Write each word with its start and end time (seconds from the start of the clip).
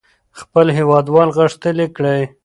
خپل 0.39 0.65
هېوادوال 0.77 1.29
غښتلي 1.37 1.87
کړئ. 1.95 2.21